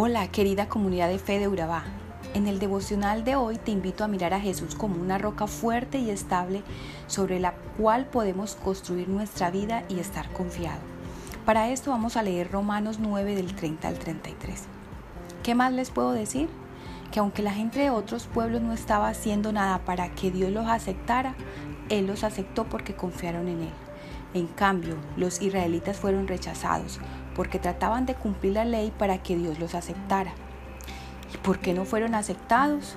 [0.00, 1.82] Hola querida comunidad de fe de Urabá.
[2.32, 5.98] En el devocional de hoy te invito a mirar a Jesús como una roca fuerte
[5.98, 6.62] y estable
[7.08, 10.78] sobre la cual podemos construir nuestra vida y estar confiado.
[11.44, 14.66] Para esto vamos a leer Romanos 9 del 30 al 33.
[15.42, 16.48] ¿Qué más les puedo decir?
[17.10, 20.68] Que aunque la gente de otros pueblos no estaba haciendo nada para que Dios los
[20.68, 21.34] aceptara,
[21.88, 23.72] Él los aceptó porque confiaron en Él.
[24.32, 27.00] En cambio, los israelitas fueron rechazados
[27.38, 30.32] porque trataban de cumplir la ley para que Dios los aceptara.
[31.32, 32.96] ¿Y por qué no fueron aceptados?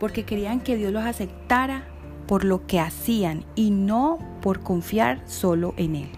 [0.00, 1.84] Porque querían que Dios los aceptara
[2.26, 6.08] por lo que hacían y no por confiar solo en Él.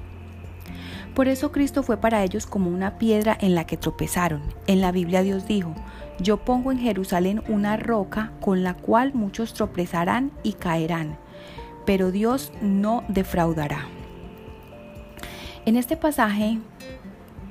[1.17, 4.43] Por eso Cristo fue para ellos como una piedra en la que tropezaron.
[4.69, 5.75] En la Biblia Dios dijo,
[6.21, 11.19] yo pongo en Jerusalén una roca con la cual muchos tropezarán y caerán,
[11.85, 13.89] pero Dios no defraudará.
[15.67, 16.61] En este pasaje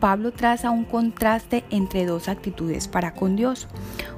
[0.03, 3.69] Pablo traza un contraste entre dos actitudes para con Dios.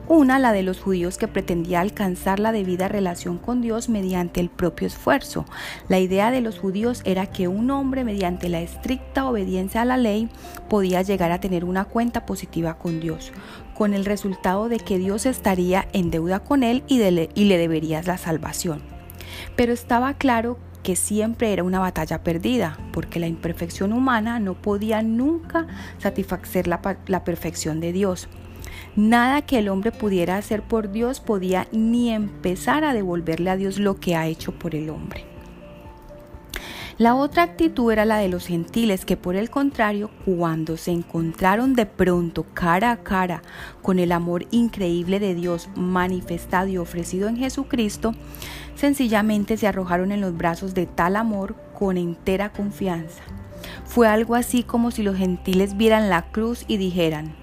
[0.08, 4.50] Una, la de los judíos que pretendía alcanzar la debida relación con Dios mediante el
[4.50, 5.46] propio esfuerzo.
[5.88, 9.98] La idea de los judíos era que un hombre mediante la estricta obediencia a la
[9.98, 10.28] ley
[10.70, 13.32] podía llegar a tener una cuenta positiva con Dios,
[13.76, 18.08] con el resultado de que Dios estaría en deuda con él y, y le deberías
[18.08, 18.82] la salvación.
[19.56, 25.02] Pero estaba claro que siempre era una batalla perdida, porque la imperfección humana no podía
[25.02, 25.66] nunca
[25.98, 28.28] satisfacer la, la, perfección de Dios.
[28.96, 33.80] Nada que el hombre pudiera hacer por Dios podía ni empezar a devolverle a Dios
[33.80, 35.35] lo que ha hecho por el hombre.
[36.98, 41.76] La otra actitud era la de los gentiles que por el contrario, cuando se encontraron
[41.76, 43.42] de pronto cara a cara
[43.82, 48.14] con el amor increíble de Dios manifestado y ofrecido en Jesucristo,
[48.76, 53.24] sencillamente se arrojaron en los brazos de tal amor con entera confianza.
[53.84, 57.36] Fue algo así como si los gentiles vieran la cruz y dijeran,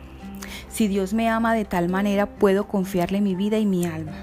[0.70, 4.14] si Dios me ama de tal manera puedo confiarle mi vida y mi alma.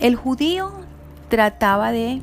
[0.00, 0.72] El judío
[1.28, 2.22] trataba de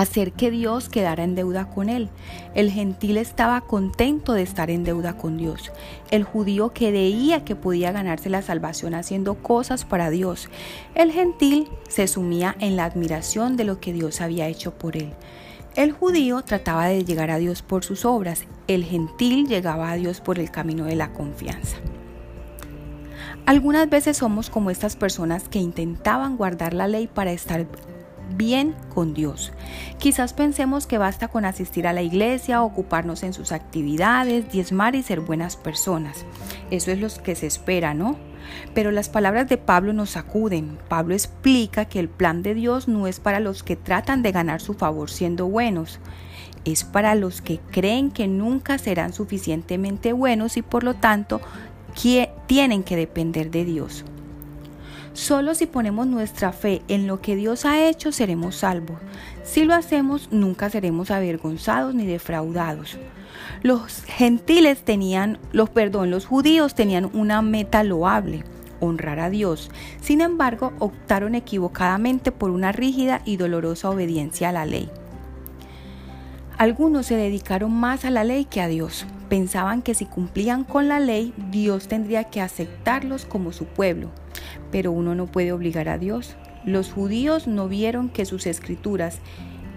[0.00, 2.08] hacer que Dios quedara en deuda con él.
[2.54, 5.72] El gentil estaba contento de estar en deuda con Dios.
[6.10, 10.48] El judío creía que podía ganarse la salvación haciendo cosas para Dios.
[10.94, 15.12] El gentil se sumía en la admiración de lo que Dios había hecho por él.
[15.74, 18.44] El judío trataba de llegar a Dios por sus obras.
[18.66, 21.76] El gentil llegaba a Dios por el camino de la confianza.
[23.46, 27.66] Algunas veces somos como estas personas que intentaban guardar la ley para estar
[28.36, 29.52] bien con Dios.
[29.98, 35.02] Quizás pensemos que basta con asistir a la iglesia, ocuparnos en sus actividades, diezmar y
[35.02, 36.24] ser buenas personas.
[36.70, 38.16] Eso es lo que se espera, ¿no?
[38.74, 40.78] Pero las palabras de Pablo nos sacuden.
[40.88, 44.60] Pablo explica que el plan de Dios no es para los que tratan de ganar
[44.60, 46.00] su favor siendo buenos.
[46.64, 51.40] Es para los que creen que nunca serán suficientemente buenos y por lo tanto
[52.00, 54.04] que tienen que depender de Dios.
[55.18, 58.98] Solo si ponemos nuestra fe en lo que Dios ha hecho seremos salvos.
[59.42, 62.96] Si lo hacemos, nunca seremos avergonzados ni defraudados.
[63.62, 68.44] Los gentiles tenían, los perdón, los judíos tenían una meta loable,
[68.78, 69.72] honrar a Dios.
[70.00, 74.88] Sin embargo, optaron equivocadamente por una rígida y dolorosa obediencia a la ley.
[76.58, 79.04] Algunos se dedicaron más a la ley que a Dios.
[79.28, 84.10] Pensaban que si cumplían con la ley, Dios tendría que aceptarlos como su pueblo
[84.70, 86.36] pero uno no puede obligar a Dios.
[86.64, 89.18] Los judíos no vieron que sus escrituras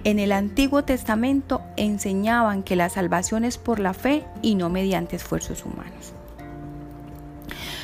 [0.04, 5.16] en el Antiguo Testamento enseñaban que la salvación es por la fe y no mediante
[5.16, 6.14] esfuerzos humanos.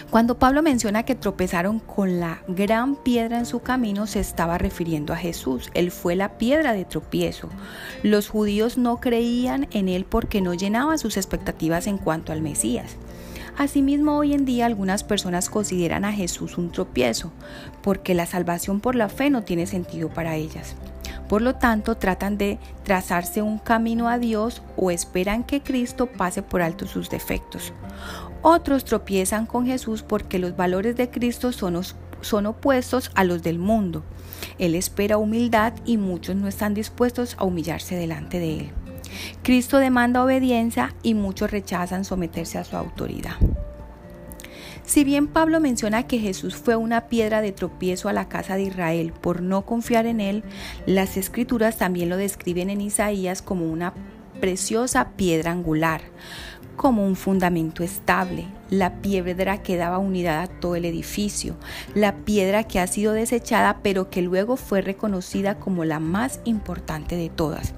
[0.09, 5.11] Cuando Pablo menciona que tropezaron con la gran piedra en su camino, se estaba refiriendo
[5.11, 5.69] a Jesús.
[5.73, 7.49] Él fue la piedra de tropiezo.
[8.03, 12.95] Los judíos no creían en él porque no llenaban sus expectativas en cuanto al Mesías.
[13.57, 17.31] Asimismo, hoy en día algunas personas consideran a Jesús un tropiezo,
[17.81, 20.75] porque la salvación por la fe no tiene sentido para ellas.
[21.27, 26.41] Por lo tanto, tratan de trazarse un camino a Dios o esperan que Cristo pase
[26.41, 27.73] por alto sus defectos.
[28.41, 31.81] Otros tropiezan con Jesús porque los valores de Cristo son,
[32.21, 34.03] son opuestos a los del mundo.
[34.57, 38.71] Él espera humildad y muchos no están dispuestos a humillarse delante de Él.
[39.43, 43.35] Cristo demanda obediencia y muchos rechazan someterse a su autoridad.
[44.87, 48.63] Si bien Pablo menciona que Jesús fue una piedra de tropiezo a la casa de
[48.63, 50.45] Israel por no confiar en él,
[50.85, 53.93] las escrituras también lo describen en Isaías como una
[54.39, 56.01] preciosa piedra angular.
[56.77, 61.57] como un fundamento estable, la piedra que daba unidad a todo el edificio,
[61.95, 67.15] la piedra que ha sido desechada pero que luego fue reconocida como la más importante
[67.15, 67.73] de todas.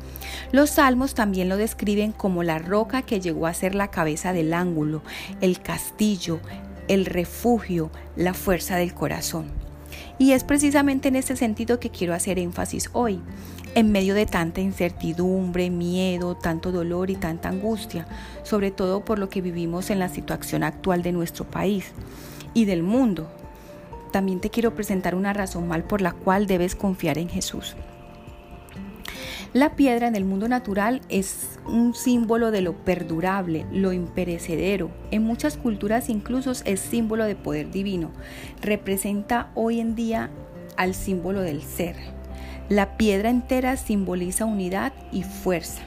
[0.51, 4.53] Los salmos también lo describen como la roca que llegó a ser la cabeza del
[4.53, 5.01] ángulo,
[5.39, 6.41] el castillo,
[6.89, 9.45] el refugio, la fuerza del corazón.
[10.17, 13.21] Y es precisamente en ese sentido que quiero hacer énfasis hoy,
[13.75, 18.07] en medio de tanta incertidumbre, miedo, tanto dolor y tanta angustia,
[18.43, 21.93] sobre todo por lo que vivimos en la situación actual de nuestro país
[22.53, 23.29] y del mundo.
[24.11, 27.75] También te quiero presentar una razón mal por la cual debes confiar en Jesús.
[29.51, 34.91] La piedra en el mundo natural es un símbolo de lo perdurable, lo imperecedero.
[35.09, 38.11] En muchas culturas incluso es símbolo de poder divino.
[38.61, 40.29] Representa hoy en día
[40.77, 41.95] al símbolo del ser.
[42.69, 45.81] La piedra entera simboliza unidad y fuerza.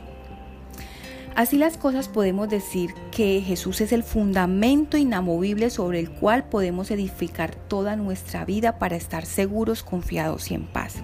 [1.37, 6.91] Así las cosas podemos decir que Jesús es el fundamento inamovible sobre el cual podemos
[6.91, 10.97] edificar toda nuestra vida para estar seguros, confiados y en paz.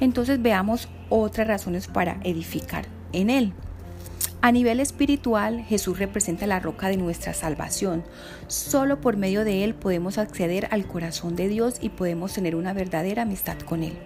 [0.00, 3.52] Entonces veamos otras razones para edificar en Él.
[4.42, 8.04] A nivel espiritual, Jesús representa la roca de nuestra salvación.
[8.46, 12.72] Solo por medio de Él podemos acceder al corazón de Dios y podemos tener una
[12.72, 13.98] verdadera amistad con Él.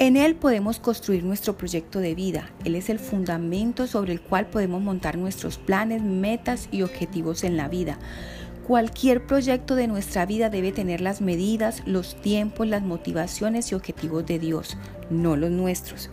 [0.00, 2.50] En Él podemos construir nuestro proyecto de vida.
[2.64, 7.56] Él es el fundamento sobre el cual podemos montar nuestros planes, metas y objetivos en
[7.56, 7.98] la vida.
[8.68, 14.26] Cualquier proyecto de nuestra vida debe tener las medidas, los tiempos, las motivaciones y objetivos
[14.26, 14.76] de Dios,
[15.08, 16.10] no los nuestros.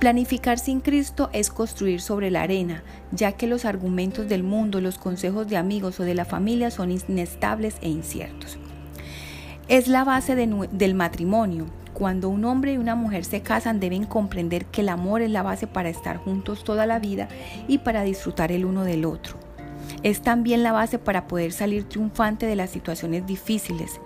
[0.00, 4.98] Planificar sin Cristo es construir sobre la arena, ya que los argumentos del mundo, los
[4.98, 8.58] consejos de amigos o de la familia son inestables e inciertos.
[9.68, 11.68] Es la base del matrimonio.
[11.94, 15.42] Cuando un hombre y una mujer se casan deben comprender que el amor es la
[15.42, 17.28] base para estar juntos toda la vida
[17.66, 19.43] y para disfrutar el uno del otro.
[20.02, 24.00] Es también la base para poder salir triunfante de las situaciones difíciles.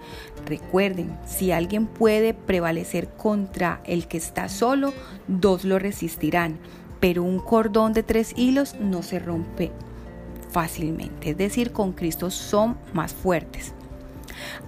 [0.46, 4.92] Recuerden, si alguien puede prevalecer contra el que está solo,
[5.26, 6.58] dos lo resistirán,
[7.00, 9.72] pero un cordón de tres hilos no se rompe
[10.50, 11.30] fácilmente.
[11.30, 13.74] Es decir, con Cristo son más fuertes.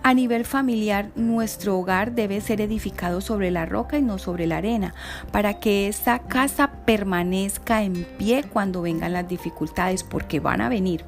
[0.02, 4.58] A nivel familiar, nuestro hogar debe ser edificado sobre la roca y no sobre la
[4.58, 4.94] arena,
[5.32, 11.04] para que esa casa permanezca en pie cuando vengan las dificultades, porque van a venir.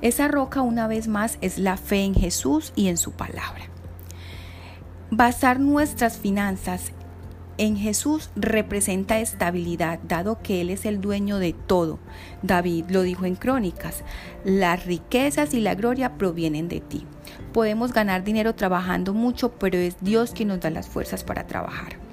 [0.00, 3.64] Esa roca una vez más es la fe en Jesús y en su palabra.
[5.10, 6.92] Basar nuestras finanzas
[7.58, 11.98] en Jesús representa estabilidad, dado que Él es el dueño de todo.
[12.42, 14.02] David lo dijo en Crónicas,
[14.44, 17.06] las riquezas y la gloria provienen de ti.
[17.52, 22.11] Podemos ganar dinero trabajando mucho, pero es Dios quien nos da las fuerzas para trabajar.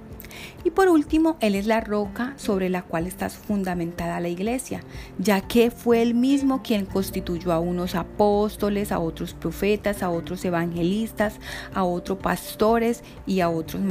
[0.63, 4.81] Y por último, Él es la roca sobre la cual está fundamentada la iglesia,
[5.17, 10.43] ya que fue Él mismo quien constituyó a unos apóstoles, a otros profetas, a otros
[10.43, 11.39] evangelistas,
[11.73, 13.81] a otros pastores y a otros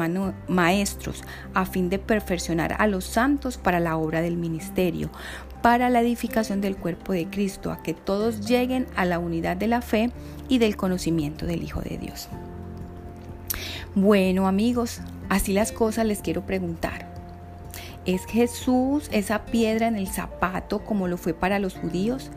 [0.48, 1.22] maestros,
[1.54, 5.10] a fin de perfeccionar a los santos para la obra del ministerio,
[5.62, 9.68] para la edificación del cuerpo de Cristo, a que todos lleguen a la unidad de
[9.68, 10.12] la fe
[10.48, 12.28] y del conocimiento del Hijo de Dios.
[13.94, 17.08] Bueno amigos, así las cosas les quiero preguntar.
[18.06, 22.30] ¿Es Jesús esa piedra en el zapato como lo fue para los judíos?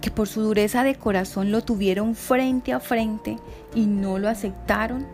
[0.00, 3.36] Que por su dureza de corazón lo tuvieron frente a frente
[3.74, 5.06] y no lo aceptaron.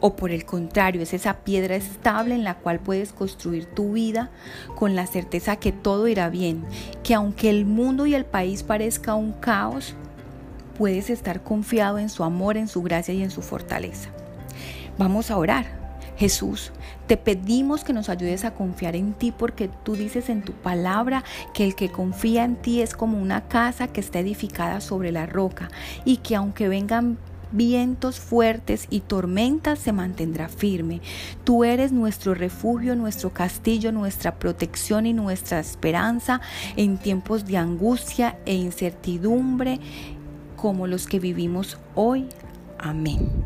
[0.00, 4.30] O por el contrario, es esa piedra estable en la cual puedes construir tu vida
[4.74, 6.66] con la certeza que todo irá bien,
[7.02, 9.94] que aunque el mundo y el país parezca un caos,
[10.76, 14.10] puedes estar confiado en su amor, en su gracia y en su fortaleza.
[14.98, 15.85] Vamos a orar.
[16.16, 16.72] Jesús,
[17.06, 21.24] te pedimos que nos ayudes a confiar en ti porque tú dices en tu palabra
[21.54, 25.26] que el que confía en ti es como una casa que está edificada sobre la
[25.26, 25.68] roca
[26.04, 27.18] y que aunque vengan
[27.52, 31.00] vientos fuertes y tormentas se mantendrá firme.
[31.44, 36.40] Tú eres nuestro refugio, nuestro castillo, nuestra protección y nuestra esperanza
[36.76, 39.80] en tiempos de angustia e incertidumbre
[40.56, 42.26] como los que vivimos hoy.
[42.78, 43.45] Amén.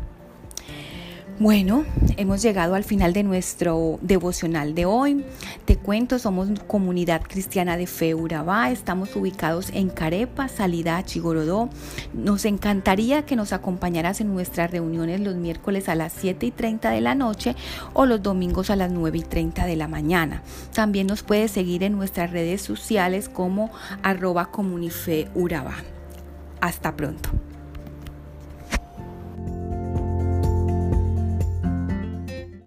[1.41, 1.85] Bueno,
[2.17, 5.25] hemos llegado al final de nuestro devocional de hoy.
[5.65, 11.71] Te cuento, somos comunidad cristiana de Fe Urabá, estamos ubicados en Carepa, salida Chigorodó.
[12.13, 16.91] Nos encantaría que nos acompañaras en nuestras reuniones los miércoles a las 7 y 30
[16.91, 17.55] de la noche
[17.93, 20.43] o los domingos a las 9 y 30 de la mañana.
[20.75, 23.71] También nos puedes seguir en nuestras redes sociales como
[24.03, 25.73] arroba comunife Urabá.
[26.59, 27.31] Hasta pronto.